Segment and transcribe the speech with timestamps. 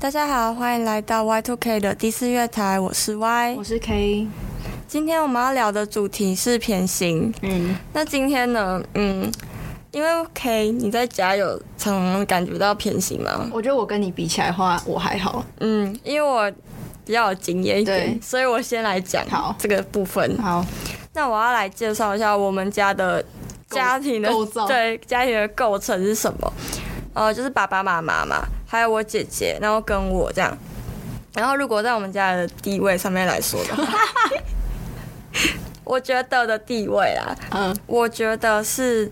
[0.00, 4.28] 大家好，欢迎来到 Y Two K 的第四月台，我是 Y，我是 K。
[4.86, 7.34] 今天我们要聊的主题是偏心。
[7.42, 9.28] 嗯，那今天呢，嗯，
[9.90, 13.50] 因为 K 你在家有常常感觉到偏心吗？
[13.52, 15.44] 我觉得我跟你比起来的话，我还好。
[15.58, 16.48] 嗯，因为我
[17.04, 20.38] 比较有经验一点，所以我先来讲好这个部分。
[20.40, 20.64] 好，
[21.12, 23.22] 那我要来介绍一下我们家的
[23.68, 26.52] 家庭的构造，对，家庭的构成是什么？
[27.14, 30.56] 呃，就是爸爸妈妈嘛，还有我姐姐，然后跟我这样。
[31.34, 33.84] 然后如果在我们家的地位上面来说的话，
[35.82, 39.10] 我觉得的地位啊，嗯，我觉得是。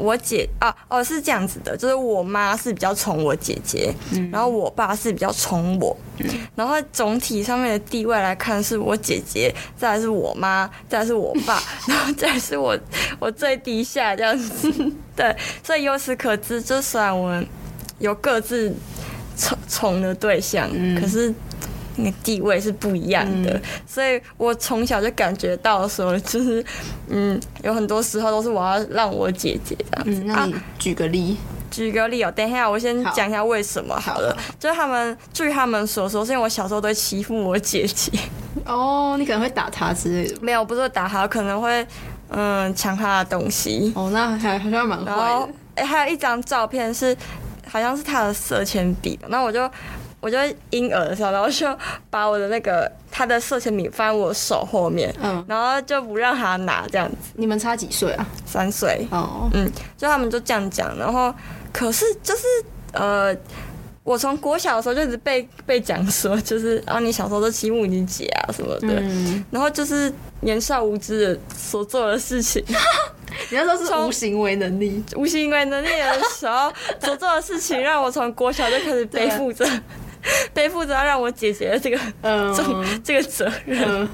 [0.00, 12.78] 我姐啊，哦，是这样子的，就是我妈是比较宠我姐姐，嗯，然后我爸是比较宠我，嗯，然后总体上面的地位来看，是我姐姐，再来是我妈，再来是我爸， 然后再来是我
[13.18, 14.72] 我最低下这样子，
[15.16, 17.44] 对，所以由此可知，就算我们
[17.98, 18.74] 有各自
[19.36, 21.34] 宠宠的对象，嗯，可是。
[22.00, 26.64] 那个地位是不一样的，嗯、所以我从小就感觉到说，就是，
[27.08, 30.22] 嗯，有很多时候都是我要让我姐姐这样子。
[30.22, 32.30] 嗯、那你举个例，啊、举个例哦。
[32.30, 34.32] 等一下，我先讲一下为什么好了。
[34.38, 38.12] 好，就是他们据他们所说，是因为我小时候都欺负我姐姐。
[38.64, 40.36] 哦，你可能会打她之类的。
[40.40, 41.84] 没有，不是打她，可能会
[42.28, 43.92] 嗯抢她的东西。
[43.96, 45.48] 哦，那还好像蛮坏的。
[45.74, 47.16] 哎、欸，还有一张照片是，
[47.68, 49.18] 好像是他的色铅笔。
[49.28, 49.70] 那我就。
[50.20, 50.36] 我就
[50.70, 51.64] 婴儿的时候，然后就
[52.10, 57.16] 把我的那个他的色铅笔放在我手后面，嗯，然后就不让他拿这样子。
[57.34, 58.26] 你们差几岁啊？
[58.44, 59.06] 三岁。
[59.12, 61.32] 哦，嗯，就他们就这样讲，然后
[61.72, 62.42] 可是就是
[62.90, 63.32] 呃，
[64.02, 72.60] 我从国小的时候就一直被被讲说，就是啊，你小时候都欺负你姐啊什么的，嗯，然后就是年少无知的所做的事情。
[73.50, 79.66] 你要说是无行为能力，无行为能力的时候所做的事情，让我从国小就开始背负着。
[80.52, 81.96] 背负着要让我姐姐的这个
[82.52, 84.08] 重、嗯、这个责任，嗯、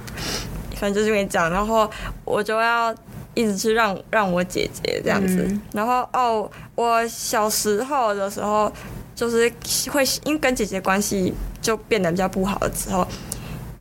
[0.77, 1.91] 反正就是跟你讲，然后
[2.27, 2.95] 我就要
[3.33, 8.71] 一直去让让我姐姐这样子，嗯、然后哦，我小时候的时候
[9.17, 9.51] 就是
[9.91, 11.33] 会因为跟姐姐关系
[11.63, 13.09] 就变得比较不好的时候，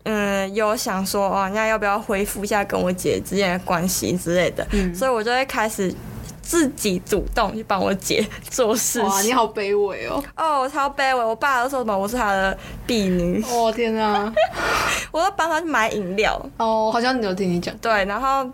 [0.04, 5.94] 嗯，有想说哦，那要不要恢复一下跟我姐之间的关系之类的，嗯、所以我就会开始。
[6.46, 9.08] 自己主动去帮我姐做事情。
[9.08, 10.22] 哇，你好卑微哦！
[10.36, 11.24] 哦，我超卑微。
[11.24, 12.56] 我爸都说什么我是他的
[12.86, 13.42] 婢女。
[13.50, 14.32] 哦天啊！
[15.10, 16.38] 我要帮他去买饮料。
[16.58, 17.74] 哦，好像你有听你讲。
[17.78, 18.46] 对，然后。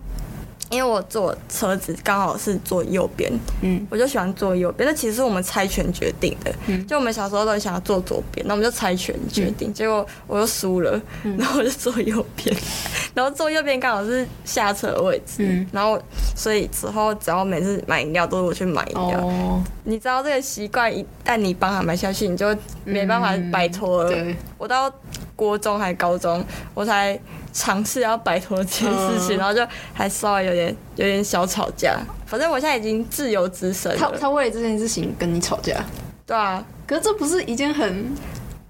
[0.70, 3.32] 因为我坐车子刚好是坐右边，
[3.62, 4.88] 嗯，我就喜欢坐右边。
[4.88, 9.72] 那其实是我们猜拳决定的，嗯，就我们小时候都很想要坐左边，那我们就猜拳决定。
[9.72, 12.56] 嗯、结果我又输了，嗯、然后我就坐右边，
[13.16, 16.00] 然后坐右边刚好是下车的位置，嗯，然后
[16.36, 19.20] 所以之后只要每次买饮料都是我去买饮料。
[19.22, 24.36] 哦，你知道这个习惯一旦你帮他买下去，你就没办法摆脱了。
[24.58, 24.92] 我到
[25.40, 27.18] 国中还高中我才。
[27.52, 31.98] 尝试要摆脱这件事情，然后就还稍微有点有点小吵架。
[32.28, 33.98] 反正我现在已经自由之身了。
[33.98, 35.84] 他他为了这件事情跟你吵架？
[36.28, 38.16] 对啊，可是这不是一件很……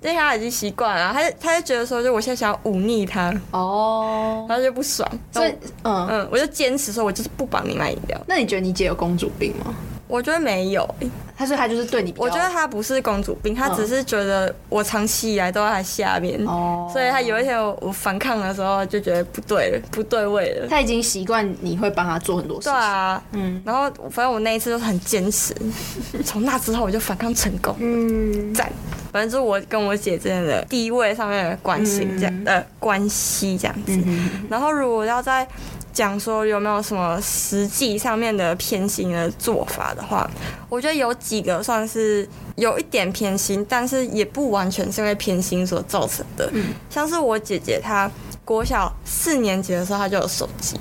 [0.02, 5.08] 因为他已经习惯了，他就他就觉得说，就我现在想要忤逆他哦，然后就不爽。
[5.34, 5.54] 所以
[5.84, 8.18] 嗯嗯，我就坚持说，我就是不帮你买饮料。
[8.28, 9.76] 那你觉得你姐有公主病吗？
[10.10, 10.96] 我觉得没有，
[11.38, 12.12] 他说他就是对你。
[12.18, 20.68] 我觉得他不是公主病，他只是觉得我长期以来都在他下面，哦，所以他有一天我反抗的时候就觉得不对了，不对位了。
[20.68, 22.74] 他已经习惯你会帮他做很多事情。
[22.74, 25.56] 对啊，嗯，然后反正我那一次就很坚持，
[26.26, 28.68] 从那之后我就反抗成功，嗯，赞。
[29.12, 34.00] 反正就是我跟我姐之间的地位上面的关系这样的关系这样子。
[34.50, 35.48] 然后如果要在
[35.92, 40.30] 讲说有没有什么实际上面的偏心的做法的话，
[40.70, 46.50] 我觉得有几个算是有一点偏心，但是也不完全是因为偏心所造成的。
[46.54, 48.10] 嗯，像是我姐姐她
[48.46, 50.80] 国小四年级的时候，她就有手机。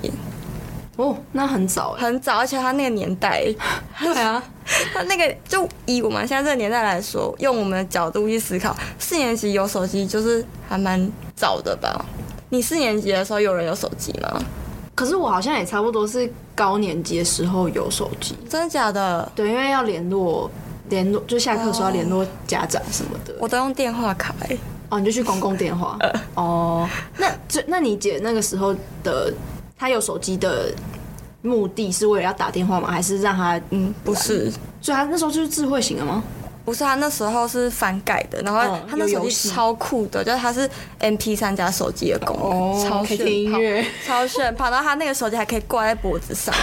[1.01, 3.45] 哦，那很早，很早，而且他那个年代，
[4.03, 4.43] 对啊，
[4.93, 12.05] 他那个就以我们现在这个年代来说，用我们的角度去思考，四年级有手机就是还蛮早的吧？
[12.49, 14.41] 你四年级的时候有人有手机吗？
[14.93, 19.31] 可是我好像也差不多是高年级的时候有手机，真的假的？
[19.33, 20.51] 对，因为要联络
[20.89, 23.33] 联络，就下课的时候要联络家长什么的。
[23.39, 24.57] 我都用电话卡哎。
[24.89, 25.97] 哦，你就去公共电话。
[26.35, 29.31] 哦，那这那你姐那个时候的，
[29.79, 30.71] 她有手机的
[31.41, 32.91] 目的是为了要打电话吗？
[32.91, 36.21] 还是让他嗯，不是，所以他那时候就是智慧型的吗？
[36.65, 46.53] 不是，他那时候是翻盖的，然后他那手机超酷的，就是他是 M P 三加手机的功能，超炫，超炫，跑到他那个手机还可以挂在脖子上，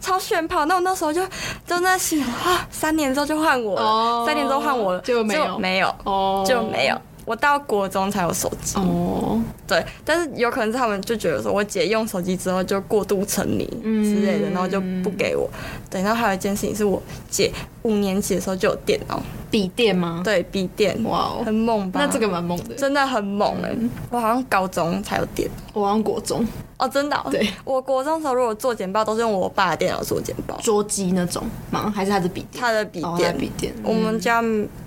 [0.00, 0.64] 超 超炫炮。
[0.66, 1.26] 那我那时候就
[1.66, 6.96] 就在想，啊，三年之后就换我了，哦、三年之后换我了，就没有没有，哦、就没有。
[7.24, 15.48] 我到国中才有手机哦，对，但是有可能是他们就觉得说我姐用手机之后就过度沉迷之类的，然后就不给我。
[15.90, 17.50] 对，然后还有一件事情是我姐
[17.82, 20.20] 五年级的时候就有电脑，笔电吗？
[20.24, 22.00] 对，笔电，哇，很猛吧？
[22.00, 23.74] 那这个蛮猛的，真的很猛哎！
[24.10, 26.46] 我好像高中才有电，我好像国中
[26.76, 27.16] 哦，真的。
[27.30, 31.90] 对，我国中的时候如果做简报都是用我爸的电脑做简报，桌机那种吗？
[31.94, 32.44] 还是他的笔？
[32.52, 33.72] 他的笔电，笔电。
[33.82, 34.42] 我们家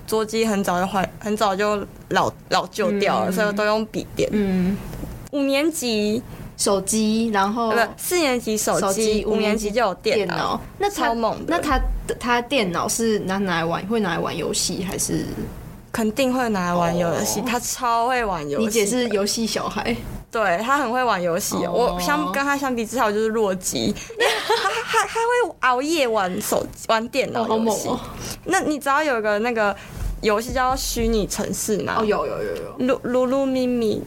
[0.08, 4.28] 桌机很早就坏，很早就老老旧掉了，所以都用笔电。
[4.32, 4.76] 嗯，
[5.32, 6.20] 五年级
[6.56, 11.38] 手机，然后不四年级手机，五年级就有电脑，那超猛。
[11.46, 11.78] 那他
[12.18, 15.26] 他电脑是拿拿来玩，会拿来玩游戏还是？
[15.90, 18.64] 肯定会拿来玩游戏，他超会玩游戏。
[18.64, 19.94] 你姐是游戏小孩。
[20.30, 23.94] 对，他很会玩游戏，我相跟他相比之下，我就是弱鸡。
[24.46, 27.88] 他他他会熬夜玩手机、玩电脑游戏。
[28.44, 29.74] 那你只要有一个那个
[30.20, 31.96] 游戏叫虚拟城市嘛？
[31.98, 32.98] 哦，有有有有。
[32.98, 34.02] 噜噜噜咪咪。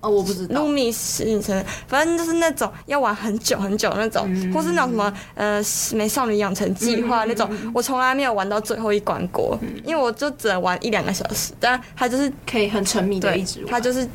[0.00, 0.60] 哦，我不知道。
[0.60, 5.62] 噜咪虚拟城市，反正就是那种要玩很久很久那种，或是那种什么呃
[5.94, 11.54] 美少女养成计划那种，我从来没有玩到最后一关过，因为我就只能玩一两个小时。
[11.58, 14.06] 但他就是可以很沉迷的一直玩，他就是。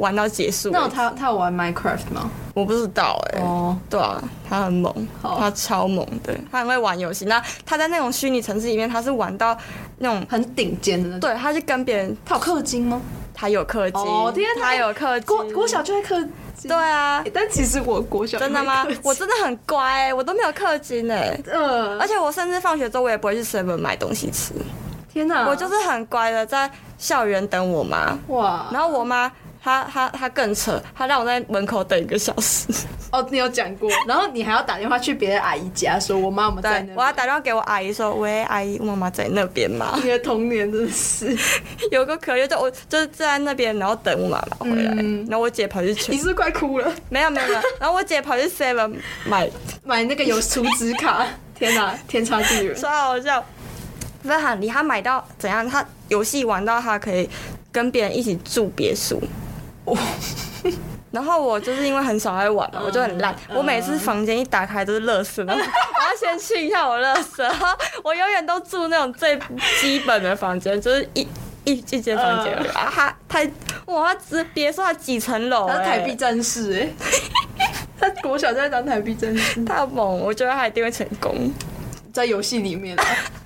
[0.00, 0.70] 玩到结束。
[0.72, 2.30] 那他他有玩 Minecraft 吗？
[2.54, 3.40] 我不知道哎。
[3.40, 7.26] 哦，对啊，他很猛，他超猛，的，他很会玩游戏。
[7.26, 9.56] 那他在那种虚拟城市里面，他是玩到
[9.98, 11.20] 那种很顶尖的。
[11.20, 12.16] 对，他是跟别人。
[12.24, 13.00] 他有氪金吗？
[13.34, 14.00] 他有氪金。
[14.02, 15.26] 哦天，他有氪金。
[15.26, 16.68] 国国小就会氪金。
[16.68, 18.86] 对啊，但其实我国小真的吗？
[19.02, 21.38] 我真的很乖，我都没有氪金哎。
[21.52, 21.98] 嗯。
[21.98, 24.52] 而且我甚至放学之后，我也不会去 Seven 买东西吃。
[25.12, 25.46] 天哪！
[25.48, 28.18] 我就是很乖的，在校园等我妈。
[28.28, 28.66] 哇。
[28.72, 29.30] 然后我妈。
[29.62, 32.66] 他他他更扯，他让我在门口等一个小时。
[33.12, 36.94] 哦，你有讲过，然后你还要打电话去别的阿姨家，说我妈妈在那。
[36.94, 39.98] 我要打电话给我阿姨说，喂，阿姨，我妈妈在那边吗？
[40.02, 41.36] 你的童年真是
[41.90, 46.12] 有个可怜，就我就是站在那边，然后等我妈妈回来，嗯、然后我姐跑去取。
[46.12, 46.92] 你是是快哭了？
[47.08, 48.94] 没有没有没有，然后我姐跑去 Seven
[49.26, 49.50] 买
[49.84, 53.44] 买那个有储值卡， 天哪，天差地远，超好笑。
[54.22, 55.68] 不是很厉害，他买到怎样？
[55.68, 57.28] 他游戏玩到他可以
[57.72, 59.20] 跟别人一起住别墅。
[61.10, 63.34] 然后我就是因为很少爱玩嘛，我就很烂。
[63.52, 67.42] 我每次房间一打开都是垃圾，然后 我要先清一下我垃圾。
[67.42, 67.66] 然后
[68.04, 69.36] 我永远都住那种最
[69.80, 71.26] 基本的房间，就是一
[71.64, 72.54] 一一间房间。
[72.74, 73.44] 啊，他太
[73.86, 76.88] 哇，他只别说他几层楼，他是台币战士哎，
[77.98, 80.20] 他国小就在当台币战士，太猛！
[80.20, 81.52] 我觉得他一定会成功，
[82.12, 82.96] 在游戏里面，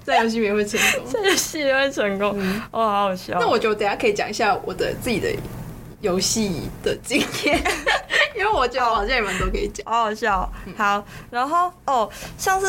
[0.05, 2.39] 在游戏里面会成功，在游戏里面会成功。
[2.71, 3.39] 哦，好好笑。
[3.41, 5.31] 那我觉得等下可以讲一下我的自己的。
[6.05, 7.65] 游戏的经验，
[8.37, 10.53] 因为我觉得好像你们都可以讲，好好笑。
[10.77, 12.67] 好，然后哦，像是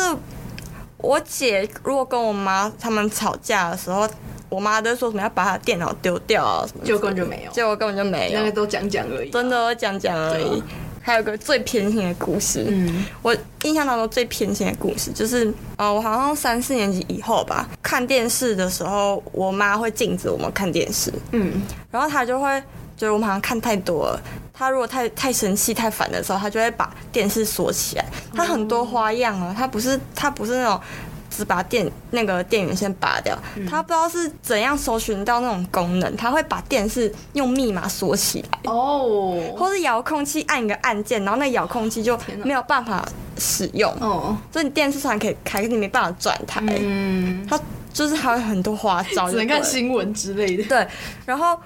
[0.96, 4.08] 我姐如果跟我妈他们吵架的时候，
[4.48, 10.62] 我妈都说什么要把她电脑丢掉啊什么，结果根本就没有，结果根本就没有，那个都讲讲而已，真的讲讲而已。
[11.02, 21.62] 还有个最偏心的故事，嗯，我印象当中最偏心的故事就是，呃，我好像三四年级以后吧，看电视的时候，我妈会禁止我们看电视，嗯，
[21.92, 22.60] 然后她就会。
[22.96, 24.20] 就是我们好像看太多了，
[24.54, 28.06] 他如果太太生气、太烦的时候，他就会把电视锁起来。
[28.34, 30.80] 他很多花样啊，他不是他不是那种
[31.28, 33.38] 只把电那个电源线拔掉，
[33.68, 43.06] 他不知道是怎样搜寻到那种功能，他会把电视用密码锁起来哦，或是遥控器按一个按键，然后那遥控器就没有办法
[43.38, 46.62] 使用哦，所以你电视虽然可以开，可你没办法转台。
[46.66, 47.60] 嗯，他
[47.92, 50.64] 就是还有很多花招， 只能看新闻之类的。
[50.64, 50.88] 对，
[51.26, 51.58] 然后。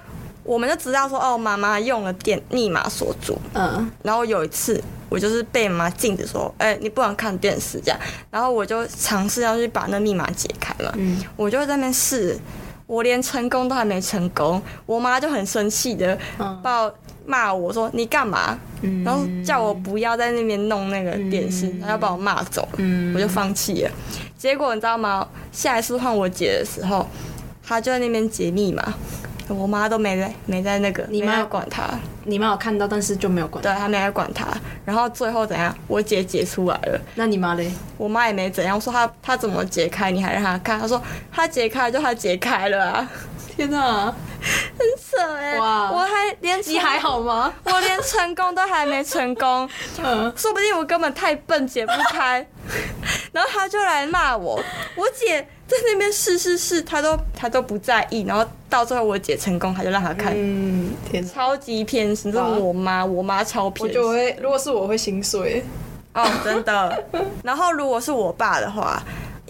[0.43, 3.37] 我们就知道说，哦，妈妈用了电密码锁住。
[3.53, 3.89] 嗯。
[4.03, 7.99] 然后有一次，我就是被妈妈禁止说，哎、欸，你不能看电视这样。
[8.31, 10.91] 然后我就尝试要去把那密码解开了。
[10.97, 11.23] 嗯。
[11.35, 12.37] 我就在那边试，
[12.87, 16.17] 我连成功都还没成功，我妈就很生气的，
[16.63, 16.93] 把我
[17.25, 18.57] 骂我说你干嘛？
[18.81, 19.03] 嗯。
[19.03, 22.67] 然后叫我不要在那边弄那个电视，她要把我骂走。
[22.77, 23.13] 嗯。
[23.13, 23.91] 我就放弃了。
[24.37, 25.27] 结果你知道吗？
[25.51, 27.07] 下一次换我姐的时候，
[27.63, 28.91] 她就在那边解密码。
[29.55, 31.83] 我妈都没在，没在那个，你妈有管他，
[32.25, 34.47] 你妈有看到，但是就没有管他，对，她没来管他。
[34.85, 35.75] 然后最后怎样？
[35.87, 37.71] 我姐解出来了，那你妈嘞？
[37.97, 40.79] 我妈也没怎样，我说她她怎么解开，你还让她看？
[40.79, 43.09] 她说她解开就她解开了啊！
[43.55, 45.59] 天哪，很扯哎！
[45.59, 47.53] 哇，我还连你还好吗？
[47.63, 49.69] 我连成功都还没成功，
[50.01, 52.47] 嗯，说不定我根本太笨解不开，
[53.31, 54.55] 然后她就来骂我，
[54.95, 55.47] 我姐。
[55.77, 60.33] 在那边试试试，他都他都不在意，然后到最后我姐成功，他就让他看。
[60.35, 64.01] 嗯，天，超级偏心，这是我妈，我妈超偏心。
[64.01, 65.63] 我就会，如果是我会心碎。
[66.13, 67.03] 哦，真的。
[67.43, 69.01] 然后如果是我爸的话，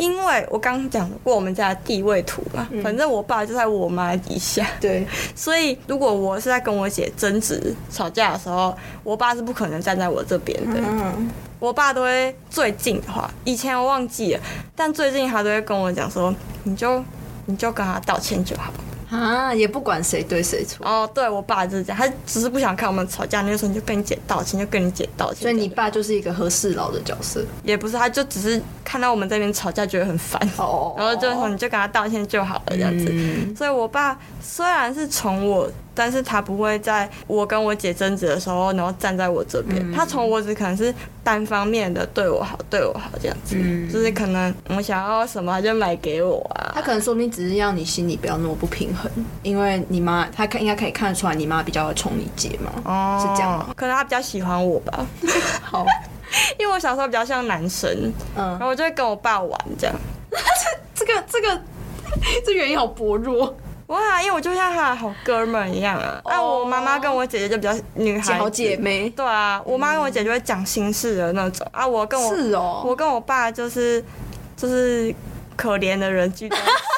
[0.02, 4.68] 因为我刚讲过我们家的地位图嘛，嗯、反正我爸就在我妈底下。
[4.80, 5.06] 对。
[5.36, 10.82] 所以如果我是在跟我姐争执吵架的时候，我爸是不可能站在我这边的。
[10.84, 11.30] 嗯。
[11.60, 14.42] 我爸都会最近的话，以前我忘记了，
[14.76, 17.04] 但最近他都会跟我讲说，你就
[17.46, 18.74] 你就跟他道歉就好。
[19.12, 21.10] 啊，也不管谁对谁错哦。
[21.14, 23.42] 对我爸就是这样，他只是不想看我们吵架。
[23.42, 25.42] 那个时候你就跟你姐道歉，就跟你姐道歉。
[25.42, 33.06] 所以你爸就是一个和事佬的角色，也不是，他就只是看到我们这边吵架觉得很烦，哦，然后就说你就跟他道歉就好了这样子。
[33.10, 35.70] 嗯、所以我爸虽然是从我。
[35.94, 39.80] 但是他不会在我跟我姐争执的时候，然后站在我这边。
[39.82, 40.94] 嗯、他从我只可能是
[41.24, 43.56] 单方面的对我好，对我好这样子。
[43.60, 46.72] 嗯、就是可能我想要什么，他就买给我啊。
[46.74, 49.12] 他可能说明只是要你心里不要那么不平衡，
[49.44, 52.72] 因为你妈，他看应该可以看得出来，你妈比较会宠你姐嘛。
[52.86, 53.70] 哦，是这样吗？
[53.76, 55.06] 可能他比较喜欢我吧。
[55.62, 55.86] 好，
[56.58, 57.90] 因为我小时候比较像男生，
[58.36, 59.96] 嗯，然后我就会跟我爸玩这样。
[60.96, 61.62] 这个这个
[62.46, 63.56] 这原因好薄弱。
[63.92, 66.22] 哇，因为我就像他的好哥们一样啊！
[66.24, 69.10] 那、oh, 我妈妈跟我姐姐就比较女孩好姐妹。
[69.10, 71.86] 对啊，我妈跟我姐就会讲心事的那种啊。
[71.86, 74.02] 我跟我是哦，我跟我爸就是
[74.56, 75.14] 就是
[75.58, 76.58] 可怜的人居多，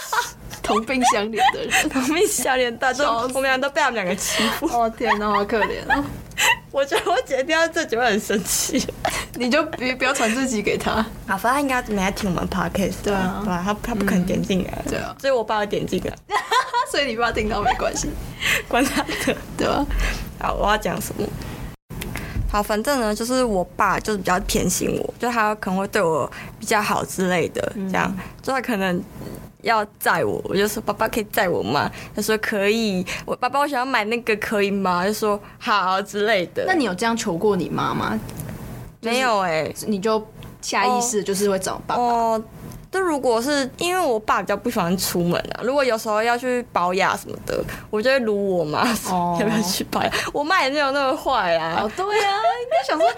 [0.61, 4.67] 同病相怜的人， 同病相怜，大都我们俩都被他们两个欺负。
[4.67, 6.03] 哦天哪，好可怜哦！
[6.71, 8.85] 我觉得我姐听到这就会很生气，
[9.35, 10.91] 你就别不要传自己给他。
[11.27, 16.13] 啊，反正他应该没在听我们 podcast，对啊，对啊，他他不肯点进来，对啊，所以我爸要点进来，
[16.91, 18.09] 所以你爸听到没关系，
[18.67, 19.85] 关他的，对吧？
[20.39, 21.27] 好，我要讲什么？
[22.51, 29.01] 好，反正呢，就是我爸就是比较偏心我，就他可能会对我比较好之类的，这样，就他可能。
[29.63, 31.91] 要载我，我就说爸爸可以载我吗？
[32.15, 33.03] 他说可以。
[33.25, 35.03] 我爸爸，我想要买那个可以吗？
[35.05, 36.65] 就说好之类的。
[36.67, 38.19] 那你有这样求过你妈吗？
[39.01, 40.23] 没有哎、欸，你就
[40.61, 42.01] 下意识就是会找爸爸。
[42.01, 42.43] 哦哦
[42.93, 47.59] 就如果是因为我爸比较不喜欢出门啊，如果有时候要去保养什么的，
[47.89, 50.11] 我就会撸我妈说要不要去保养。
[50.31, 51.81] 我妈也没有那么坏啊。
[51.81, 52.31] 哦，对啊，
[52.61, 53.09] 应该想说，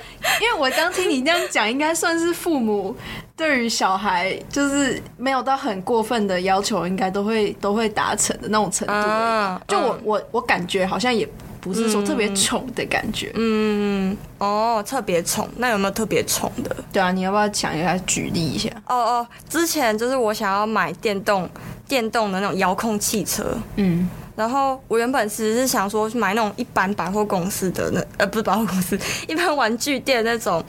[0.42, 2.96] 因为我刚听你这样讲，应该算是父母
[3.36, 8.94] 对于小孩就是没有到很过分的要求，应该都会都会达成的那种程度。
[8.94, 11.28] 啊、就我、嗯、我我感觉好像也。
[11.66, 16.76] 不是说特别宠的感觉，嗯，哦，特别宠，那有没有特别宠的？
[16.94, 18.70] 对啊，你要不要想一下，举例一下？
[18.86, 21.50] 哦哦，之前就是我想要买电动
[21.88, 28.96] 电动的那种遥控汽车，嗯，然后我原本其实是想说去买那种一般百货公司的那呃不是百货公司，
[29.28, 30.64] 一般玩具店那种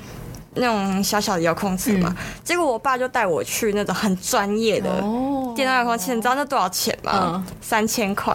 [0.55, 4.89] 那种小小的遥控车嘛，嗯、结果我爸就带我去那种很专业的
[5.55, 7.13] 电动遥控器，你知道那多少钱吗？
[7.35, 8.35] 嗯、三千块，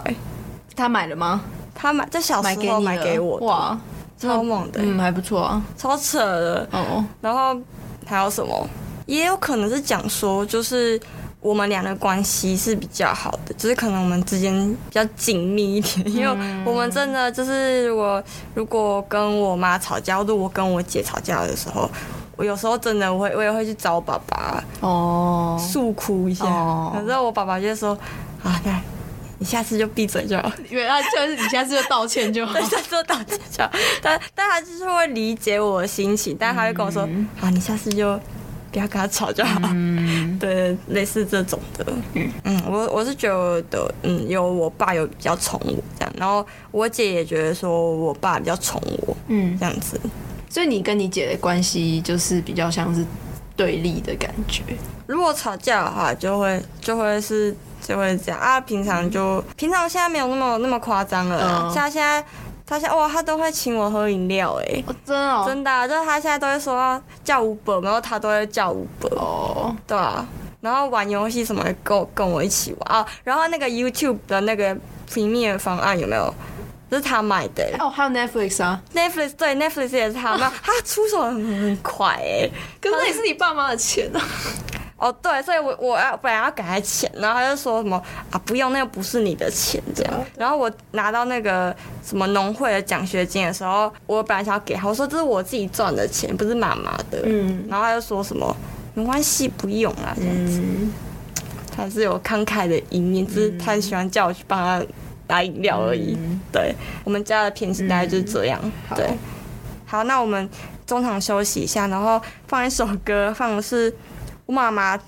[0.75, 1.41] 他买了吗？
[1.81, 3.75] 他买在小时候买给我，哇，
[4.15, 7.03] 超猛的，嗯，还不错啊，超扯的哦。
[7.19, 7.59] 然后
[8.05, 8.67] 还有什么？
[9.07, 11.01] 也有可能是讲说，就是
[11.39, 14.53] 我们俩的关系是比较好的，只、就是可能我们之间
[14.89, 18.23] 比较紧密一点，因为我们真的就是如果
[18.53, 21.89] 如果跟我妈吵架，或者我跟我姐吵架的时候，
[22.35, 26.45] 我有时候真的我会我也会去找我爸爸哦，诉苦一下。
[26.93, 27.97] 反正、哦、我爸爸就说
[28.43, 28.79] 啊，那。
[29.41, 33.71] 你下次就闭嘴就好， 原来就是你下次就道歉就好， 下次就道歉就好。
[33.99, 38.15] 但但他就是会理解我的心情，但他会跟我说：“嗯、啊，你下次就
[38.71, 39.59] 不要跟他吵就好。
[39.73, 41.83] 嗯” 对，类似这种的。
[42.13, 43.27] 嗯嗯，我我是觉
[43.71, 49.99] 得，嗯，有我爸有比较宠我这样，然后我姐也觉得说我爸比较宠我，嗯，这样子。
[50.51, 53.03] 所以你跟你姐的关系就是比较像是
[53.55, 54.61] 对立的感觉。
[55.07, 57.55] 如果吵架的话，就会就会是。
[57.81, 61.65] 就会这样啊，平常就、嗯、平常现在没有那么那么夸张了。
[61.65, 62.23] 嗯、像现在
[62.65, 70.25] 他现在哇，他都会请我喝饮料哎、哦，真的、哦、真的、啊，就是他现在都会说叫 Uber，然后他都会叫 Uber 哦，对啊，
[70.61, 72.99] 然后玩游戏什么的跟我跟我一起玩。
[72.99, 74.75] 啊，然后那个 YouTube 的那个
[75.09, 76.33] Premium 方案有没有？
[76.89, 77.65] 这是他买的。
[77.79, 82.49] 哦，还有 Netflix 啊，Netflix 对 Netflix 也是他买，啊、 他出手很很快哎，
[82.81, 84.19] 可是那也是你爸妈的钱啊。
[85.01, 90.13] 哦，对，所以我我要本来要给他钱，然后他就说什么啊，不用，那个不是你的钱这样。
[90.37, 97.23] 然后我拿到那个什么农会的奖学金的时候，我本来想要给他，我说这是我自己赚的钱，不是妈妈的。
[97.23, 97.65] 嗯。
[97.67, 98.55] 然后他就说什么
[98.93, 100.61] 没关系，不用啊这样子。
[100.63, 100.93] 嗯。
[101.75, 104.85] 他是有慷慨的一面，只是他很喜欢叫我去帮他
[105.29, 106.15] 拿饮料而已。
[106.15, 106.39] 嗯。
[106.51, 108.61] 对，我们家的平时大概就是这样。
[108.95, 109.09] 对。
[109.87, 110.47] 好，那我们
[110.85, 113.91] 中场休息一下，然后放一首歌，放的是。
[114.45, 114.99] 我妈妈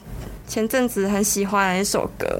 [0.47, 2.39] 前阵子很喜欢一首歌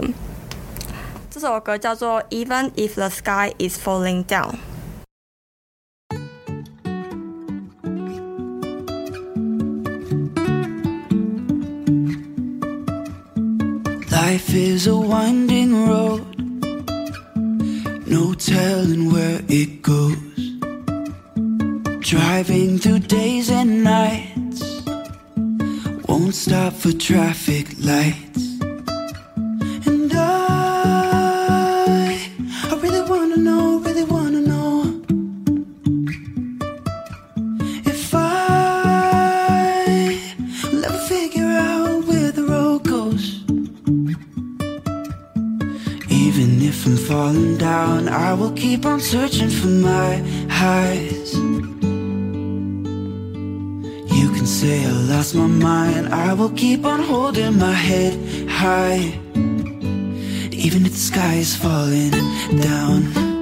[1.30, 4.56] 这首歌叫做 even if the sky is falling down
[14.12, 16.22] life is a winding road
[18.06, 20.18] no telling where it goes
[22.02, 24.43] driving through days and night
[26.14, 28.44] won't stop for traffic lights.
[29.90, 32.30] And I,
[32.72, 35.02] I really wanna know, really wanna know
[37.92, 40.20] if I
[40.72, 43.42] will ever figure out where the road goes.
[46.12, 50.18] Even if I'm falling down, I will keep on searching for my
[50.48, 51.43] highs.
[54.64, 58.14] Say I lost my mind, I will keep on holding my head
[58.50, 59.04] high.
[60.66, 62.12] Even if the sky is falling
[62.62, 63.33] down.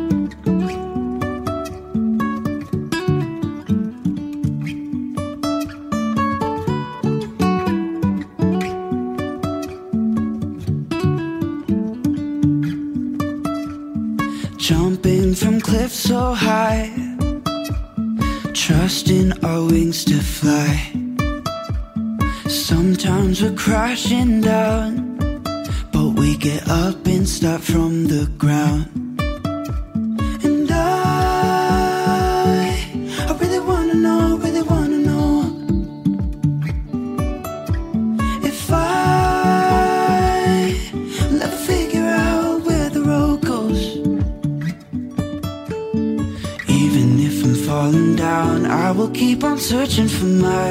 [48.31, 50.69] Down, I will keep on searching for my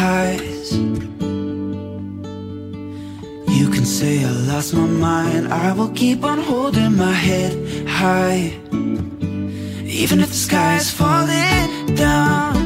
[0.00, 0.68] highs.
[3.58, 7.52] You can say I lost my mind, I will keep on holding my head
[8.00, 8.42] high.
[10.02, 11.68] Even if the sky is falling
[12.06, 12.61] down,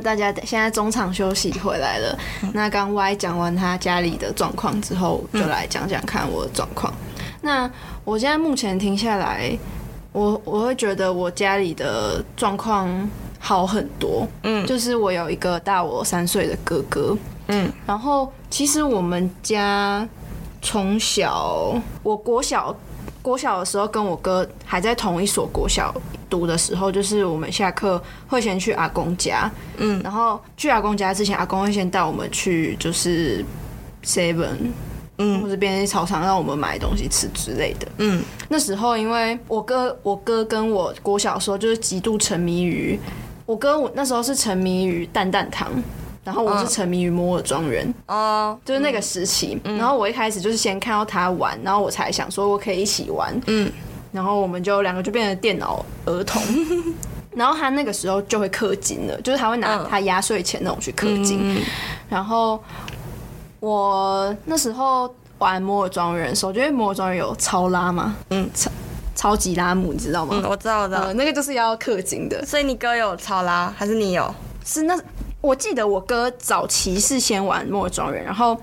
[0.00, 2.18] 大家现在中场休息回来了。
[2.52, 6.92] 那刚 Y 讲完他家里的状况之后，就来讲讲看我的状况。
[7.42, 7.70] 那
[8.04, 9.56] 我现在目前听下来，
[10.12, 12.88] 我我会觉得我家里的状况
[13.38, 14.26] 好很多。
[14.42, 17.16] 嗯，就是我有一个大我三岁的哥哥。
[17.48, 20.06] 嗯，然后其实我们家
[20.60, 22.74] 从小，我国小
[23.22, 25.94] 国小的时候跟我哥还在同一所国小
[26.28, 29.50] 读的时候，就是我们下课会先去阿公家。
[29.76, 33.44] 嗯，然后去阿公家之前，阿公会先带我们去就是
[34.04, 34.70] Seven。
[35.18, 37.88] 嗯，或者便利超商让我们买东西吃之类的。
[37.96, 43.00] 嗯，那时候因为我哥，我哥跟我国小的时候就是极度沉迷于，
[43.46, 45.72] 我哥我那时候是沉迷于蛋蛋糖，
[46.22, 47.94] 然后我是沉迷于摩尔庄园。
[48.08, 49.58] 哦，就是那个时期。
[49.64, 53.34] 嗯，然后我一开始就是先看到他玩，然后我才想说我可以一起玩。
[53.46, 53.72] 嗯，
[54.16, 56.42] 然后我们就两个就变成电脑儿童。
[57.36, 61.62] 然后他那个时候就会氪金了，就是他会拿他压岁钱那种去氪金。
[62.08, 62.60] 然后。
[63.58, 68.70] 我那时候玩摩尔庄园的时候，因为摩尔庄园有超拉嘛，嗯，超
[69.14, 70.38] 超级拉姆，你知道吗？
[70.40, 72.44] 嗯，我知道，我知道，呃，那个就是要氪金的。
[72.44, 74.32] 所以你哥有超拉，还是你有？
[74.64, 74.96] 是那
[75.40, 78.56] 我记得我哥早期是先玩摩尔庄园，然后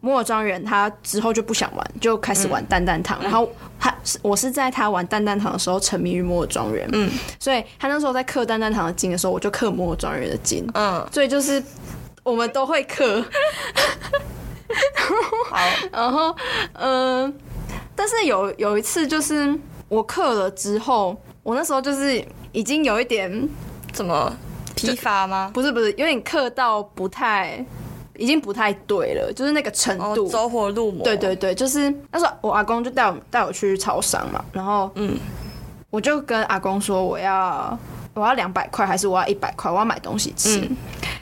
[0.00, 3.18] 摩尔庄园他之后就不想玩，就开始玩蛋蛋糖。
[3.20, 3.48] 嗯、然后
[3.80, 11.62] 他我是在他玩蛋蛋糖的时候沉迷于摩尔庄园，嗯，所以他那时候在刻蛋蛋糖的金的时候，我就刻摩尔庄园的金，嗯，所以就是
[12.22, 13.24] 我们都会刻。
[15.48, 15.56] 好，
[15.90, 16.36] 然后，
[16.74, 17.32] 嗯、呃，
[17.96, 19.52] 但是有有一次，就是
[19.88, 23.48] 我刻了之后，我那时候就是已经有一点
[23.92, 24.32] 怎么
[24.76, 25.50] 疲乏吗？
[25.52, 27.64] 不是不是，有点刻到不太，
[28.20, 31.02] 已经不太对了，就是那个程度，走火入魔。
[31.02, 35.16] 对对对，就是那时候我阿公就带我带我去超商嘛，然后嗯，
[35.90, 37.76] 我就跟阿公说我要
[38.14, 40.76] 我要两百块，还是我要一百块，我要买东西吃，嗯、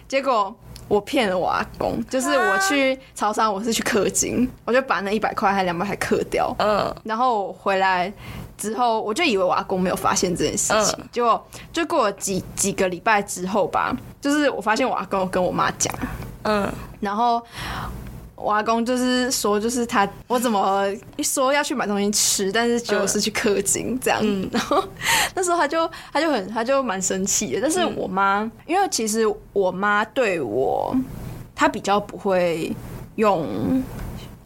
[0.09, 0.55] 结果。
[0.89, 6.51] 我骗了我阿公，就是我去超商，我是去氪金，我就把那一百块还两百块氪掉。
[6.59, 8.11] 嗯，然后回来
[8.59, 11.43] 之后，我就以为我阿公没有发现这件事情，结果
[11.73, 15.95] 就过了几几个礼拜之后吧，就是我发现我阿公跟我妈讲，
[16.43, 17.41] 嗯，然后
[18.35, 24.83] 我阿公就是说，就是他我怎么一说要去买东西吃，但是结果是去氪金这样，嗯、 然后
[25.35, 27.61] 那时候他就他就很他就蛮生气的。
[27.61, 30.95] 但是我妈，嗯、因为其实我妈对我，
[31.55, 32.73] 她比较不会
[33.17, 33.83] 用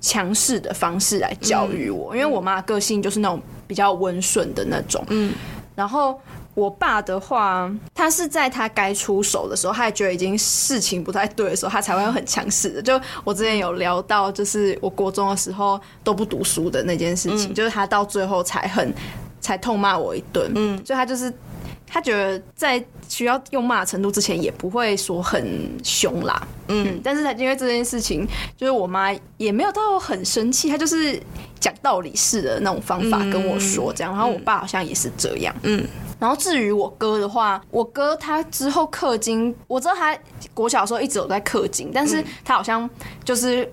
[0.01, 3.39] 强势的方式来教育我，嗯、因为我妈个性就是那种
[3.73, 5.33] 比较温顺的那种，嗯，
[5.75, 6.21] 然后。
[6.55, 12.83] 我爸的话，他是在他该出手的时候，他也觉得已经事情不太对的时候，他才会很强势的。
[12.83, 18.93] 就我之前有聊到，就是我国中的时候都不读书的那件事情，嗯、就是他到最后才很
[19.41, 20.53] 才痛骂我一顿。
[20.55, 21.33] 嗯，所以他就是
[21.93, 26.49] 他觉得在需要用骂程度之前，也不会说很凶啦。
[26.69, 28.27] 嗯，嗯，但是他因为这件事情，
[28.57, 31.21] 就是我妈也没有到很生气，他就是
[31.61, 34.11] 讲道理式的那种方法跟我说这样。
[34.11, 35.55] 然后我爸好像也是这样。
[35.65, 35.87] 嗯。
[36.19, 40.17] 然后至于我哥的话，我哥他之后氪金，我知道他
[40.55, 42.89] 国小的时候一直有在氪金，但是他好像
[43.23, 43.71] 就是。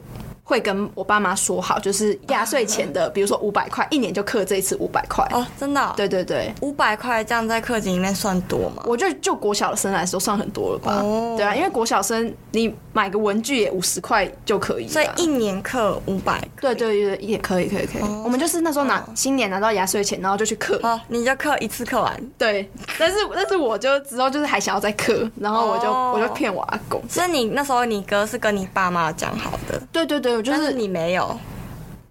[0.49, 5.93] 会跟我爸妈说好，就是压岁钱的，比如说五百块，一年就刻这一次五百块哦，真的、哦？
[5.95, 8.81] 对对对，五百块这样在氪金里面算多吗？
[8.87, 11.01] 我觉得就国小生来说算很多了吧？
[11.03, 18.01] 哦，对啊，因为国小生你买个文具也五十块就可以，所以一年氪五百，对对对，也可以可以可以。
[18.01, 22.67] 哦、我们就是那时候拿新年拿到压岁钱，然后就去刻，哦，你就刻一次刻完，对。
[22.97, 26.99] 但是但是我就之后就是还想要再刻，然后我就、哦、我就骗我阿公。
[27.07, 29.79] 所以你那时候你哥是跟你爸妈讲好的？
[29.91, 31.37] 对对对，就是，是你没有。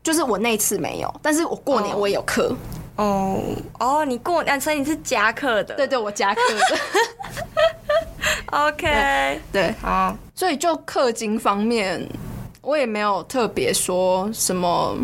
[0.01, 2.57] 就是我那次没有，但是我过年我也有课。
[2.97, 3.39] 哦
[3.79, 5.75] 哦，你过年所以你是加课的？
[5.75, 6.79] 对对，我加课的。
[8.71, 12.03] OK，对，好，所以就氪金方面，
[12.63, 14.97] 我也没有特别说什么，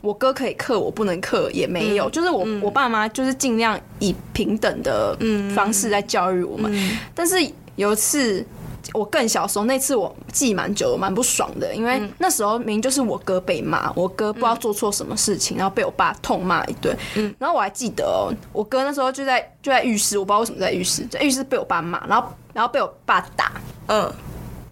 [0.00, 5.14] 我哥可以氪，我不能氪，也没有，嗯、就是我、嗯、我爸妈就是尽量以平等的
[5.54, 6.72] 方式在教育我们，
[7.14, 7.36] 但是
[7.76, 8.46] 有一次。
[8.94, 16.96] 我更小时候那次我记蛮久，蛮不爽的，因为那时候明明就是我哥被骂，我哥不知道做错什么事情，然后被我爸痛骂一顿。
[17.16, 23.52] 嗯，然后我还记得哦，我哥那时候就在就在浴室，我不知道为什么在浴室，在浴室被我爸骂，然后然后被我爸打。
[23.88, 24.10] 嗯，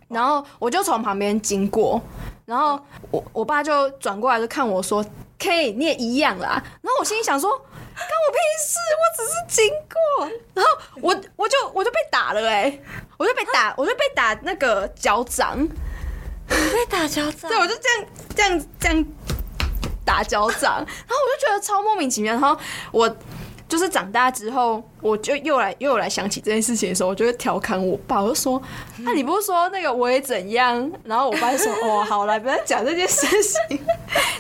[0.09, 2.01] 然后我就从旁边经过，
[2.47, 5.05] 然后我我爸就转过来就看我说
[5.39, 7.51] ：“K，你也一样啦。”然后我心里想说。
[7.97, 8.79] 关我屁事！
[9.01, 12.83] 我只是经过，然后我我就我就被打了哎、欸，
[13.17, 15.67] 我就被打，我就被打那个脚掌，
[16.49, 19.05] 被打脚掌，对，我就这样这样这样
[20.05, 22.59] 打脚掌，然后我就觉得超莫名其妙，然后
[22.93, 23.17] 我。
[23.69, 28.63] 就是长大之后，我就又来又来想起这件事情的时候，我就会调侃我爸，我就说
[28.99, 33.79] ：“那、啊、你不是说那个我也怎样？”然后我爸就说：“哦，好了，不要讲这件事情。”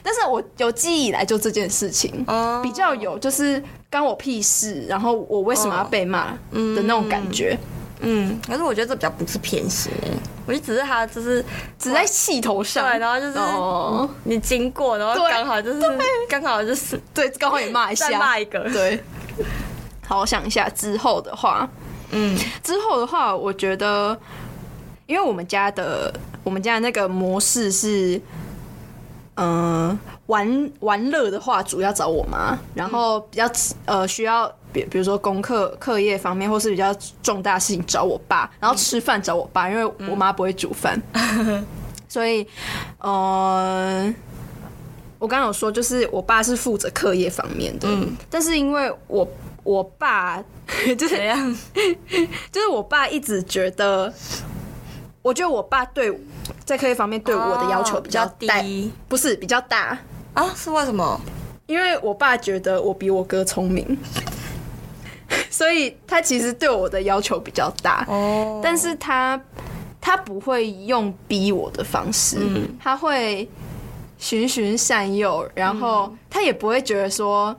[0.03, 2.25] 但是，我有记忆以来就这件事情
[2.62, 3.61] 比较有，就是
[3.91, 4.87] 关我屁事。
[4.89, 7.59] 然后我为什么要被骂的那种感觉？
[8.01, 9.91] 嗯，可是我觉得这比较不是偏心，
[10.47, 11.45] 我就只是他就是
[11.79, 13.39] 只在气头上，对，然后就是
[14.23, 15.81] 你经过，然后刚好就是
[16.29, 19.03] 刚好就是对，刚好也骂一下，再骂一个，对。
[20.07, 21.69] 好，我想一下之后的话，
[22.12, 24.16] 嗯，之后的话，我觉得，
[25.07, 26.14] 因为我们家的
[26.45, 28.16] 我们家的那个模式是，
[29.35, 33.51] 嗯、呃，玩玩乐的话，主要找我妈，然后比较
[33.85, 41.66] 呃需要，比比如说功课课业方面，或是比较重大事情找我爸，然后吃饭找我爸，因为我妈不会煮饭，嗯、
[42.09, 42.47] 所以，
[42.99, 44.14] 呃，
[45.19, 49.29] 我刚刚有说，就是我爸是负责课业方面的，嗯，但是因为我。
[49.66, 50.40] 我爸
[50.96, 51.59] 就是这样，
[52.52, 54.12] 就是我爸一直觉得，
[55.22, 56.16] 我觉得我爸对
[56.64, 59.98] 在课业方面对我的要求比较低，不是比较大
[60.35, 60.48] 啊？
[60.55, 61.20] 是为什么？
[61.66, 63.98] 因为我爸觉得我比我哥聪明，
[65.50, 68.05] 所以他其实对我的要求比较大。
[68.09, 69.40] 哦，但是他
[70.00, 72.38] 他不会用逼我的方式，
[72.81, 73.48] 他会
[74.16, 77.55] 循循善诱，然后他也不会觉得说。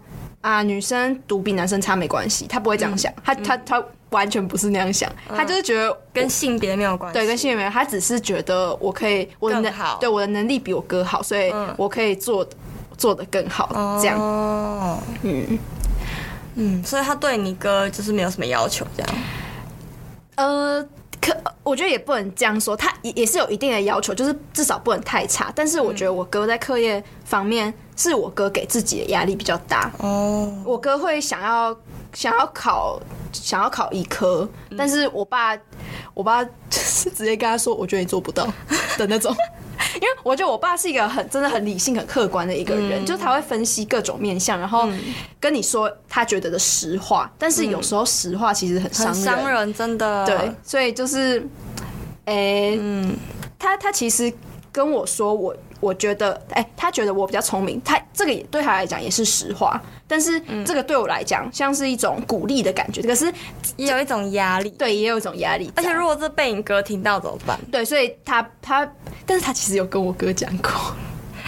[0.47, 12.49] 啊，女生读比男生差没关系，他不会这样想，嗯、他他他完全不是那样想，嗯、他就是觉得跟性别没有关系，对，跟性别没有，他只是觉得我可以，我的能好，对我的能力比我哥好，所以我可以做、嗯、
[12.97, 15.60] 做的更好，这样，哦、嗯。
[16.55, 19.15] 嗯，所以他对你哥就是没有什么要求，这样，
[20.36, 20.88] 呃。
[21.21, 25.51] 可我觉得也不能这样说，他也也是有一定的要求，就是至少不能太差。
[25.56, 29.91] 但是我觉得我哥在课业方面，是我哥给自己的压力比较大。
[29.99, 31.75] 哦，我哥会想要
[32.13, 33.01] 想要考
[33.34, 35.58] 想要考医科，但是我爸
[36.13, 38.47] 我爸 就是直接跟他说，我觉得你做不到
[38.97, 39.36] 的那种。
[39.95, 44.87] 因为我觉得我爸是一个很真的很理性、很客观的一个人，嗯、就是他会分析各种面相，然后
[45.39, 47.31] 跟你说他觉得的实话。
[47.37, 50.25] 但是有时候实话其实很伤人，伤人真的。
[50.25, 51.39] 对，所以就是，
[52.25, 53.15] 诶、欸，嗯，
[53.57, 54.31] 他他其实
[54.71, 63.31] 跟我说我我觉得，哎、欸，他觉得我比较聪明，他这个也对他来讲也是实话，但是这个对我来讲像是一种鼓励的感觉，可是
[63.75, 65.71] 也有一种压力，对，也有一种压力。
[65.75, 67.59] 而且如果是被你哥听到怎么办？
[67.71, 68.89] 对，所以他他，
[69.25, 70.71] 但是他其实有跟我哥讲过，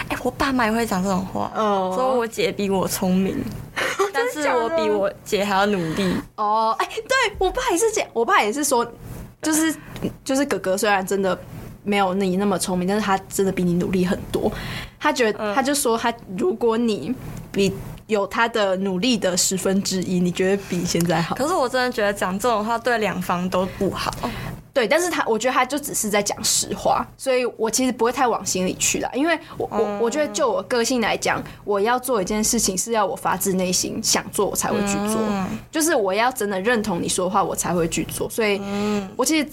[0.08, 3.36] 哎、欸，我爸妈也会讲这种话，哦，说我姐比我聪明，
[4.14, 6.14] 但是我比我姐还要努力。
[6.36, 8.86] 哦，哎、欸，对我爸也是这样，我爸也是说，
[9.42, 9.74] 就是
[10.22, 11.36] 就是哥哥虽然真的。
[11.82, 14.50] 没有你那么聪明，但是他真的比你努力很多。
[14.98, 17.14] 他觉得，他就说他，如果你
[17.50, 17.72] 比
[18.06, 21.34] 有他的努力的十分之一，你觉得比现在好？
[21.34, 24.12] 可是我真的觉得讲这种话对两方都不好。
[24.72, 29.10] 对，但是他我觉得他就只是在讲实话，所以我其实不会太往心里去了。
[29.14, 35.18] 因为我我我觉得就我个性来讲，我要做一件事情是要我发自内心想做，我才会去做。
[35.72, 38.28] 就是我要真的认同你说的话，我才会去做。
[38.28, 38.60] 所以，
[39.16, 39.48] 我其实。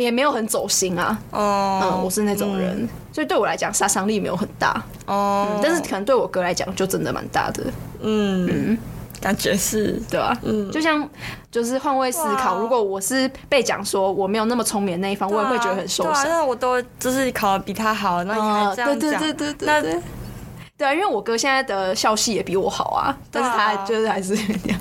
[0.00, 5.58] 也没有很走心啊，哦、oh, 嗯，我是那种人，嗯、所以对我来讲杀伤力没有很大，哦、oh.
[5.58, 7.64] 嗯，但是可能对我哥来讲就真的蛮大的，
[8.00, 8.48] 嗯。
[8.50, 8.78] 嗯，
[9.20, 10.38] 感觉是，对吧、啊？
[10.42, 11.08] 嗯，就像
[11.50, 16.44] 就是换位思考，如果我是被讲说我没有那么聪明的那一方，我也会觉得很受伤。
[16.48, 20.00] 我都就是考的比他好，那你还这样讲，对对对对
[20.76, 24.80] 对，啊，因为我哥现在的校系也比我好啊，但是他就是还是这样，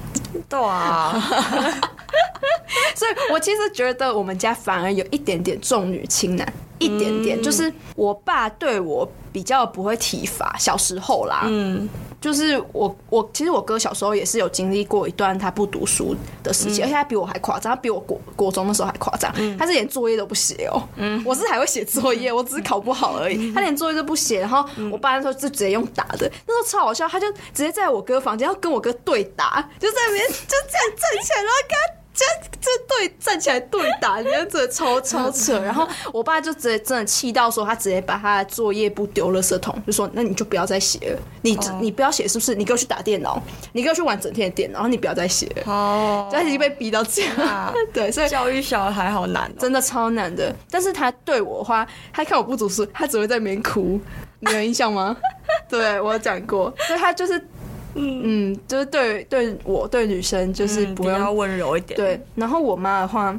[0.49, 1.21] 对啊。
[2.95, 10.55] 所以，我其实觉得我们家反而有一点点重女轻男，一点点，就是我爸对我比较不会体罚。
[10.59, 11.87] 小时候啦，嗯，
[12.19, 32.00] 就是我我其实我哥小时候也是有经历过一段他不读书的时期，而且他比我还夸张，他比我国国中的时候还夸张，他是连作业都不写哦，嗯，我是还会写作业， 我只是考不好而已，他连作业都不写，然后我爸那时候就直接用打的，那时候超好笑，他就直接在我哥房间要跟我哥对打，就在那边就这样站起来，然后跟他。
[32.13, 32.25] 这
[32.59, 35.59] 这对站起来对打， 你看这超超扯。
[35.61, 42.53] 然后我爸就直接真的气到说，他直接把他的作业簿丢垃圾桶，就说：“那你就不要再写了，你你不要写是不是？
[42.53, 47.73] 你给我去打电脑，你给我去玩整天的电脑，然后你不要再写了。”哦，他已经被逼到这样。
[47.93, 50.53] 对，所以教育小孩好难，真的超难的。
[50.69, 53.99] 但是他对我的话，他看我不读书，他只会在里面哭。
[54.41, 55.15] 你有印象吗？
[55.69, 57.47] 对我有讲过，所以他就是。
[57.93, 61.97] 嗯，就是对对我对女生就是不要温柔一点。
[61.97, 63.37] 对，然后我妈的话，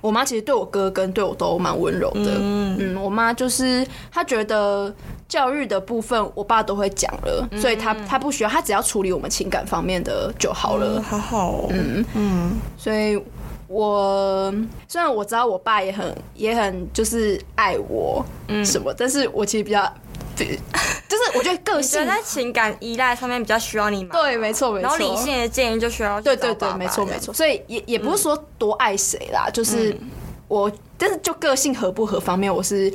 [0.00, 2.36] 我妈其实对我哥跟对我都蛮温柔的。
[2.40, 4.92] 嗯嗯，我妈就是她觉得
[5.28, 11.00] 教育的部分我爸都会讲了，所以她她不需要，她只要处理我们情感方面的就好了。
[11.02, 13.20] 好好，嗯嗯，所以
[13.68, 14.52] 我
[14.88, 19.88] 虽然我知道我爸也很也很就是爱我，嗯什么，但是我其实比较。
[20.46, 24.10] 就是我觉得个性在情感依赖上面比较需要你嘛。
[24.12, 24.82] 对，没错没错。
[24.82, 27.32] 然后理性的建议就需要对对对，没错没错。
[27.34, 29.96] 所以也也不是说多爱谁啦，嗯、就是
[30.46, 32.92] 我，但是就个性合不合方面，我是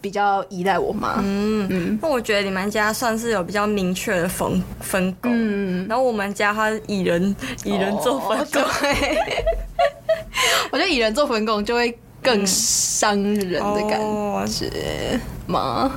[0.00, 1.16] 比较依赖我妈。
[1.22, 1.98] 嗯嗯。
[2.00, 5.30] 那我觉得你们家算是有比较明确的分分工。
[5.34, 5.86] 嗯。
[5.88, 8.62] 然后我们家他以人以人做分工。
[8.62, 8.66] 哦、
[10.70, 14.00] 我觉得以人做分工就会更伤人的感
[14.46, 15.92] 觉吗？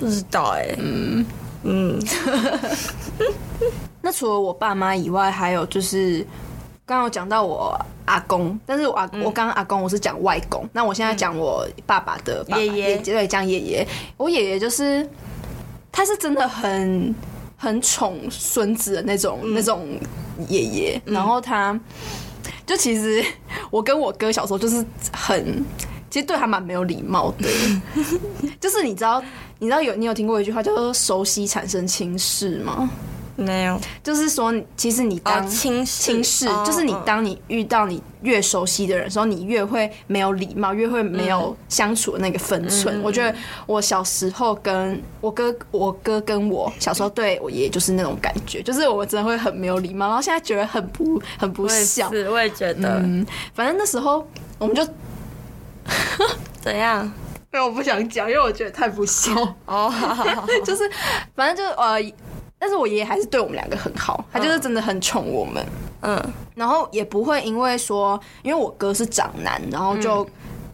[0.00, 1.24] 不知道哎、欸，嗯。
[1.62, 2.00] 嗯，
[4.00, 6.26] 那除了我爸妈以外，还有就是
[6.86, 13.86] 刚刚有讲到我阿公，但是我阿、嗯、我刚刚阿公我是讲外公，那我现在讲我爸爸的爷爷，爷对，讲爷爷，
[14.16, 15.06] 我爷爷就是
[15.92, 17.14] 他是真的很
[17.58, 19.86] 很宠孙子的那种、嗯、那种
[20.48, 21.78] 爷爷，然后他
[22.64, 23.22] 就其实
[23.70, 24.82] 我跟我哥小时候就是
[25.12, 25.62] 很。
[26.08, 27.48] 其实对他蛮没有礼貌的，
[28.58, 29.22] 就是你知道，
[29.60, 32.90] 你知道有你有听过一句话叫做“熟悉产生轻视”吗？
[33.36, 43.00] 没有，就是说，其实你当轻轻视，就是你当你遇到你越熟悉的人的时候，你越会没有礼貌，越会没有相处的那个分寸。
[43.02, 52.10] 我觉得我小时候跟我哥，我哥跟我小时候对我爷爷就是那种感觉，就是我真的会很没有礼貌，然后现在觉得很不很不孝。
[52.10, 54.26] 是，我也觉得，嗯，反正那时候
[54.58, 54.86] 我们就。
[56.60, 57.10] 怎样？
[57.52, 59.32] 因为我不想讲，因为我觉得太不孝
[59.66, 59.92] 哦。
[60.64, 60.88] 就是，
[61.34, 61.98] 反正就是呃，
[62.60, 65.66] 但是我爷爷还是对我们两个很好，他就是真的很宠我们。
[66.02, 70.24] 嗯，然后也不会因为说，因为我哥是长男，然后就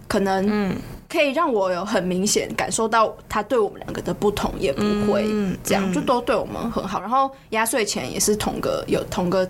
[0.07, 0.77] 可能嗯，
[1.09, 5.25] 可以让我有很明显感受到他对我们两个的不同，也不会
[5.65, 7.01] 这样，就都对我们很好。
[7.01, 9.49] 然后压岁钱也是同个有同个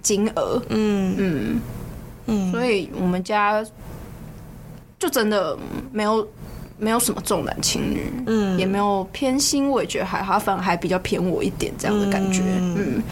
[0.00, 1.60] 金额，嗯嗯
[2.24, 3.62] 嗯，所以我们家。
[5.00, 5.56] 就真的
[5.92, 6.26] 没有
[6.78, 13.02] 没有什么重男轻女，嗯，也没有偏心，我也觉得还好，反而还比较偏我一点这样的感觉，嗯，嗯，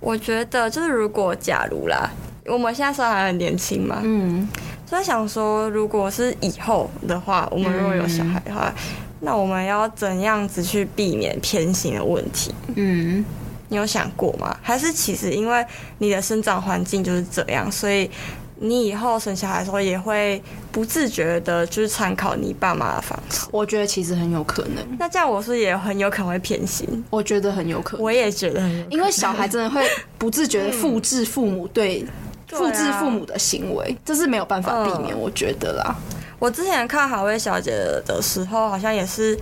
[0.00, 2.08] 我觉得就是如果假如啦，
[2.46, 4.48] 我们现在虽然还很年轻嘛，嗯，
[4.86, 8.82] 所以想说如果是以后的话，我们如果有小孩的话，嗯、
[9.20, 12.54] 那我们要怎样子去避免偏心的问题？
[12.76, 13.24] 嗯，
[13.68, 14.56] 你有想过吗？
[14.62, 15.64] 还是其实因为
[15.98, 18.08] 你的生长环境就是这样，所以
[18.56, 23.46] 你以后生小孩的时候也会不自觉的，就是参考你爸妈的方式？
[23.50, 24.84] 我觉得其实很有可能。
[24.98, 27.04] 那这样我是也很有可能会偏心。
[27.10, 28.04] 我觉得很有可能。
[28.04, 29.84] 我也觉得很有可能，因为小孩真的会
[30.18, 32.06] 不自觉的复制父母对
[32.48, 35.18] 复制父母的行为，这是没有办法避免。
[35.18, 35.96] 我觉得啦。
[36.38, 37.70] 我之前看好味小姐
[38.04, 39.38] 的时候，好像也是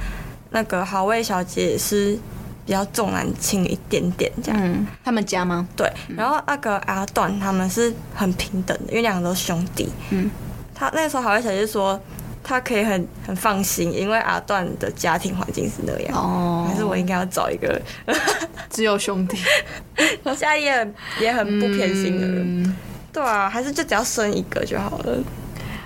[0.51, 2.17] 那个好味小姐也是
[2.65, 4.61] 比较重男轻一点点这样。
[4.63, 5.67] 嗯，他们家吗？
[5.77, 5.91] 对。
[6.17, 9.89] 然后那个阿段他们是很平等的，因为两个都是兄弟。
[10.11, 10.31] 嗯。
[10.75, 12.01] 他那时候好味小姐说，
[12.43, 16.17] 他可以很很放心，因为阿段的家庭环境是那样。
[16.17, 16.67] 哦。
[16.69, 17.81] 还是我应该要找一个
[18.71, 19.37] 只有兄弟，
[20.39, 22.65] 家里也很也很不偏心的人。
[22.65, 22.77] 嗯。
[23.13, 25.19] 对啊，还是就只要生一个就好了。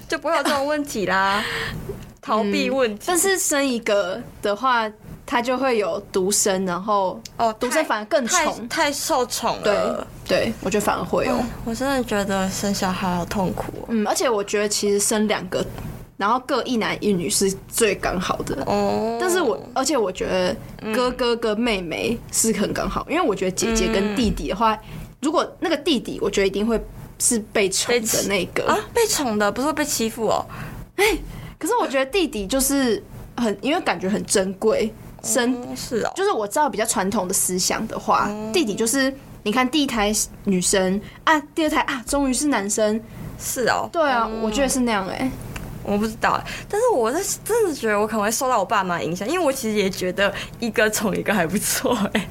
[0.08, 1.42] 就不会有这种问题啦，
[2.22, 3.04] 逃避问题、嗯。
[3.06, 4.88] 但是生一个的话，
[5.26, 10.06] 他就会有独生，然后哦，独生反而更宠，太受宠了。
[10.24, 11.44] 对，对我觉得反而会哦。
[11.64, 13.86] 我真的觉得生小孩好痛苦、哦。
[13.88, 15.66] 嗯，而且我觉得其实生两个，
[16.16, 19.18] 然后各一男一女是最刚好的哦。
[19.20, 20.56] 但是我而且我觉得
[20.94, 24.80] 哥哥跟妹妹是很刚好，因为我觉得姐姐跟弟弟的话，嗯、
[25.20, 26.80] 如果那个弟弟，我觉得一定会。
[27.18, 30.44] 是被宠的那个啊，被宠的不是被欺负哦。
[30.96, 31.16] 哎，
[31.58, 33.02] 可是我觉得弟弟就是
[33.38, 34.92] 很，因为感觉很珍贵，
[35.26, 39.12] 生是哦，就是我知道比较传统的思想的话，弟弟就是
[39.42, 40.12] 你看第一胎
[40.44, 43.00] 女生啊，第二胎啊，终于是男生，
[43.38, 45.30] 是哦，对啊，我觉得是那样哎，
[45.82, 52.28] 我不知道，但是我是真的觉得我可能会受到我爸妈影响，因为我其实也觉得一个宠一个还不错哎，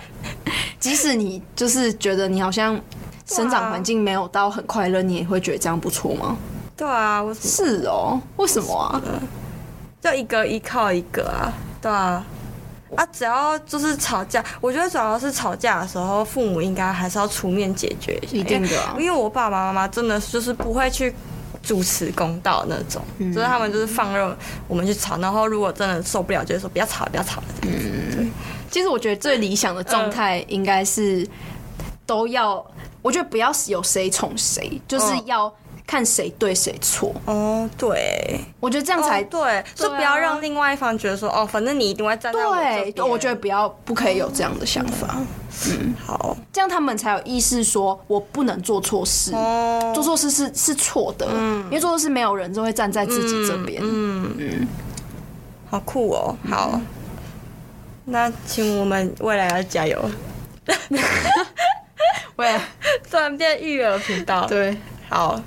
[0.78, 2.80] 即使你就是觉得你好像。
[3.24, 6.36] 生长环境没有到很快乐，你也会觉得这样不错吗？
[6.76, 9.00] 对啊，我是哦，为什么啊？
[10.02, 12.26] 就一个依靠一个啊，对啊，
[12.96, 21.14] 啊，只要就是吵架，我觉得主要是吵架的时候，父母应该还是要出面解决一下，一定的啊，因为我爸爸妈妈真的就是不会去
[21.62, 24.36] 主持公道那种，嗯，所以他们就是放任
[24.66, 27.40] 我们去吵，然后如果真的受不了，就是说不要吵，不要吵。
[27.62, 28.28] 嗯，
[28.68, 31.24] 其实我觉得最理想的状态应该是
[32.04, 32.64] 都要。
[33.00, 35.52] 我觉得不要有谁宠谁，就是要
[35.92, 37.14] 看谁对谁错。
[37.26, 42.56] 哦，对，我觉得这样才、哦、对，就不要让另外一方觉得说，哦，反正你一定会站在我。
[42.56, 45.16] 对，我觉得不要，不可以有这样的想法。
[45.18, 45.26] 嗯，
[45.68, 49.34] 嗯好，这样他们才有意识，说我不能做错事。
[49.34, 51.28] 哦，做错事是是错的。
[51.30, 53.78] 嗯，因为做错事没有人就会站在自己这边。
[53.84, 54.68] 嗯嗯，
[55.68, 56.34] 好酷哦。
[56.48, 56.86] 好，嗯、
[58.06, 60.02] 那请我们未来要加油。
[60.64, 62.58] 对，
[63.10, 64.46] 突然变育儿频道。
[64.46, 64.74] 对，
[65.10, 65.38] 好，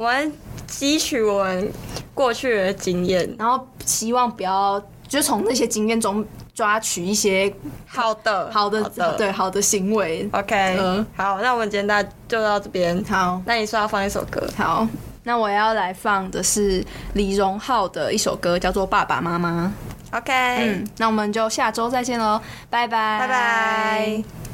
[0.00, 0.32] 我们
[0.66, 1.70] 汲取我们
[2.14, 7.52] 过去的经验，然后希望不要就从那些经验中抓取一些
[7.86, 10.26] 好的、好的、好的对好的行为。
[10.32, 13.04] OK，嗯，好，那我们今天就到这边。
[13.04, 14.42] 好，那你说要放一首歌？
[14.56, 14.88] 好，
[15.24, 16.82] 那我要来放的是
[17.12, 19.70] 李荣浩的一首歌，叫做《爸爸妈妈》。
[20.16, 24.49] OK，嗯，那我们就下周再见喽，拜拜，拜拜。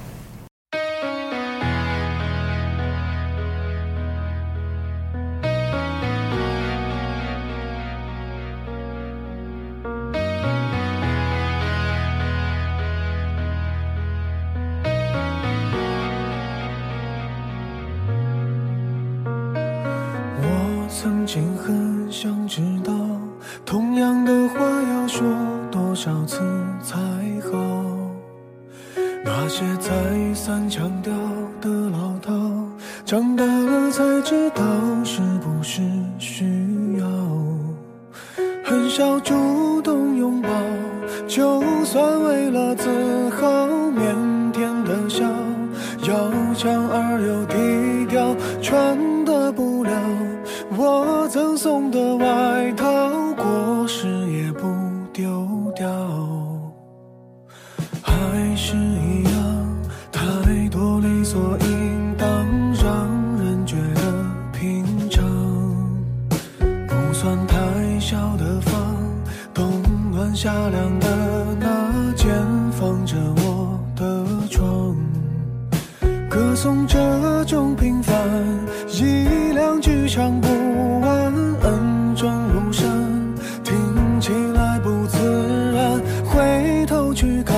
[76.89, 78.17] 这种平凡，
[78.89, 80.49] 一两句唱不
[81.01, 82.89] 完，恩重如山，
[83.63, 86.01] 听起来不自然。
[86.25, 87.55] 回头去看，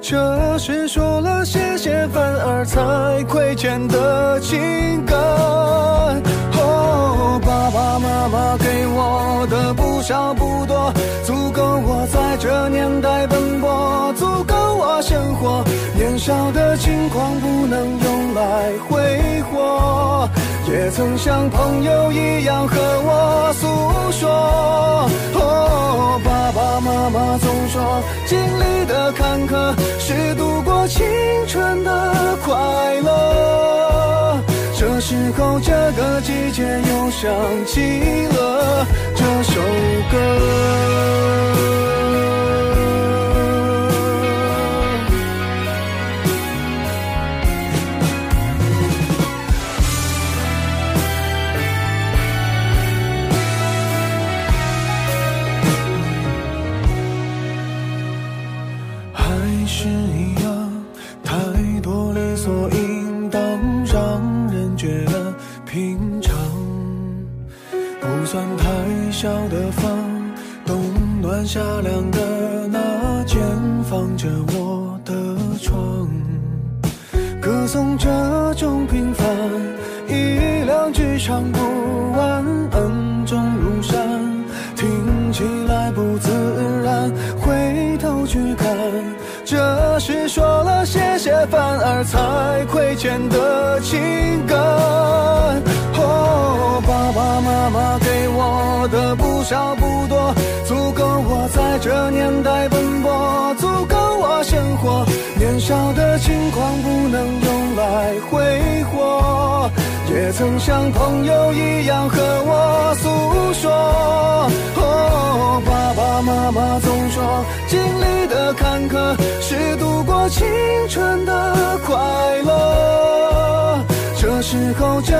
[0.00, 0.46] 这。
[0.58, 5.14] 是说了谢谢，反而才亏欠的情感。
[6.56, 10.90] 哦，爸爸妈妈给我的不少不多，
[11.24, 12.06] 足够我。
[12.10, 15.62] 在这年代奔波，足够我生活。
[15.94, 17.98] 年少的轻狂不能
[18.88, 20.28] 挥霍，
[20.68, 23.66] 也曾像朋友一样和我诉
[24.12, 25.08] 说。
[25.34, 31.04] 哦，爸爸妈妈总说，经历的坎坷是度过青
[31.46, 32.54] 春的快
[33.00, 34.42] 乐。
[34.78, 37.30] 这时候，这个季节又想
[37.66, 39.60] 起了这首
[40.10, 40.14] 歌。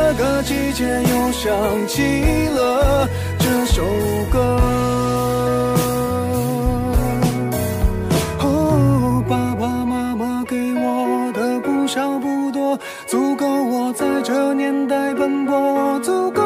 [0.09, 1.53] 这个季节又想
[1.89, 3.09] 起了
[3.41, 3.83] 这首
[4.31, 4.39] 歌。
[8.39, 12.79] 哦，爸爸妈妈给我的不少不多，
[13.09, 16.46] 足够我在这年代奔波，足够。